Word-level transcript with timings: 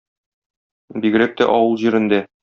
Бигрәк 1.03 1.35
тә 1.41 1.47
авыл 1.57 1.77
җирендә. 1.83 2.23